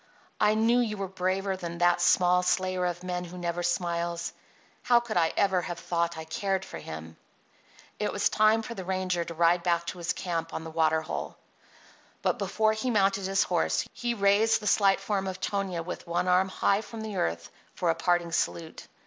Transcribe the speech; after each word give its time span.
"I 0.39 0.55
knew 0.55 0.79
you 0.79 0.97
were 0.97 1.07
braver 1.07 1.55
than 1.55 1.77
that 1.77 2.01
small 2.01 2.41
slayer 2.41 2.85
of 2.87 3.03
men 3.03 3.23
who 3.23 3.37
never 3.37 3.61
smiles. 3.61 4.33
How 4.81 4.99
could 4.99 5.15
I 5.15 5.31
ever 5.37 5.61
have 5.61 5.77
thought 5.77 6.17
I 6.17 6.23
cared 6.25 6.65
for 6.65 6.79
him?" 6.79 7.17
It 7.99 8.11
was 8.11 8.27
time 8.27 8.63
for 8.63 8.73
the 8.73 8.83
ranger 8.83 9.23
to 9.23 9.35
ride 9.35 9.61
back 9.61 9.85
to 9.93 9.99
his 9.99 10.13
camp 10.13 10.55
on 10.55 10.63
the 10.63 10.71
water 10.71 11.01
hole. 11.03 11.37
Before 12.23 12.73
he 12.73 12.89
mounted 12.89 13.27
his 13.27 13.43
horse 13.43 13.87
he 13.93 14.15
raised 14.15 14.59
the 14.59 14.65
slight 14.65 14.99
form 14.99 15.27
of 15.27 15.39
Tonia 15.39 15.83
with 15.83 16.07
one 16.07 16.27
arm 16.27 16.49
high 16.49 16.81
from 16.81 17.01
the 17.01 17.17
earth 17.17 17.51
for 17.75 17.91
a 17.91 17.93
parting 17.93 18.31
salute. 18.31 18.87